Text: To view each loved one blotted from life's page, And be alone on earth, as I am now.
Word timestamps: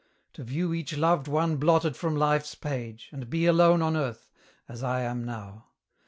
To 0.33 0.43
view 0.43 0.73
each 0.73 0.97
loved 0.97 1.27
one 1.27 1.57
blotted 1.57 1.95
from 1.95 2.15
life's 2.15 2.55
page, 2.55 3.09
And 3.11 3.29
be 3.29 3.45
alone 3.45 3.83
on 3.83 3.95
earth, 3.95 4.31
as 4.67 4.81
I 4.81 5.01
am 5.01 5.23
now. 5.23 5.67